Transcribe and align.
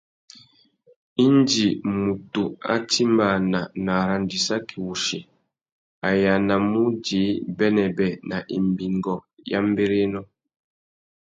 Indi 1.25 1.65
mutu 2.03 2.43
a 2.73 2.75
timbāna 2.91 3.59
nà 3.85 3.93
arandissaki 4.03 4.75
wussi, 4.85 5.19
a 6.07 6.09
yānamú 6.23 6.77
udjï 6.89 7.21
bênêbê 7.57 8.07
nà 8.29 8.37
imbîngô 8.57 9.17
ya 9.51 9.59
mbérénô. 9.69 10.21